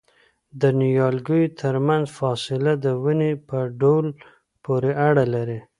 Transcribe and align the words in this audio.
د 0.61 0.63
نیالګیو 0.79 1.53
ترمنځ 1.61 2.05
فاصله 2.19 2.71
د 2.85 2.85
ونې 3.03 3.31
په 3.47 3.57
ډول 3.81 4.07
پورې 4.63 4.91
اړه 5.07 5.23
لري؟ 5.35 5.59